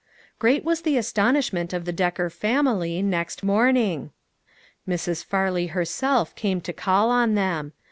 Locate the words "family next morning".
2.31-4.09